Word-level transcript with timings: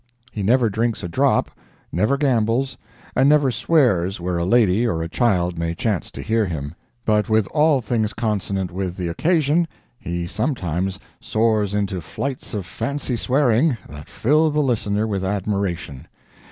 He 0.31 0.41
never 0.41 0.67
drinks 0.67 1.03
a 1.03 1.07
drop, 1.07 1.51
never 1.91 2.17
gambles, 2.17 2.75
and 3.15 3.29
never 3.29 3.51
swears 3.51 4.19
where 4.19 4.39
a 4.39 4.45
lady 4.45 4.87
or 4.87 5.03
a 5.03 5.07
child 5.07 5.59
may 5.59 5.75
chance 5.75 6.09
to 6.09 6.23
hear 6.23 6.43
him—but 6.47 7.29
with 7.29 7.45
all 7.49 7.81
things 7.81 8.11
consonant 8.13 8.71
with 8.71 8.97
the 8.97 9.09
occasion 9.09 9.67
he 9.99 10.25
sometimes 10.25 10.97
soars 11.19 11.75
into 11.75 12.01
flights 12.01 12.55
of 12.55 12.65
fancy 12.65 13.15
swearing 13.15 13.77
that 13.87 14.09
fill 14.09 14.49
the 14.49 14.61
listener 14.63 15.05
with 15.05 15.23
admiration. 15.23 16.07